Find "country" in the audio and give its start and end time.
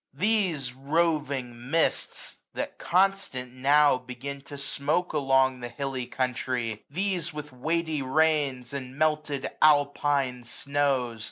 6.07-6.81